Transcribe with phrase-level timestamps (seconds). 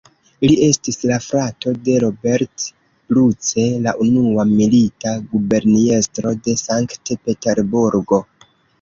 [0.43, 2.65] Li estis la frato de "Robert
[3.13, 8.27] Bruce", la unua milita guberniestro de Sankt-Peterburgo.